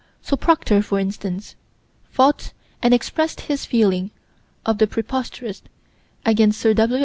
So 0.23 0.35
Proctor, 0.35 0.81
for 0.81 0.97
instance, 0.99 1.55
fought 2.09 2.53
and 2.81 2.91
expressed 2.91 3.41
his 3.41 3.67
feeling 3.67 4.09
of 4.65 4.79
the 4.79 4.87
preposterous, 4.87 5.61
against 6.25 6.59
Sir 6.59 6.73
W. 6.73 6.99